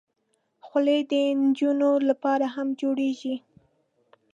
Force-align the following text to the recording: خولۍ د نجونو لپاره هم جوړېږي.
خولۍ 0.65 0.99
د 1.11 1.11
نجونو 1.41 1.89
لپاره 2.09 2.45
هم 2.55 2.67
جوړېږي. 2.81 3.35